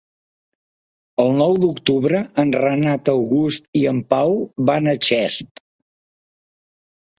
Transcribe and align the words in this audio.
El 1.23 1.29
nou 1.41 1.53
d'octubre 1.63 2.21
en 2.45 2.55
Renat 2.63 3.13
August 3.15 3.69
i 3.83 3.85
en 3.93 4.01
Pau 4.15 4.35
van 4.73 4.93
a 4.95 4.99
Xest. 5.11 5.65